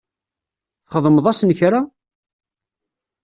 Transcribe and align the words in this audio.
Txedmeḍ-asen 0.83 1.51
kra? 1.59 1.81